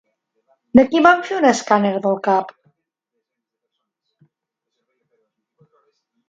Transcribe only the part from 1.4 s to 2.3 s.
un escàner del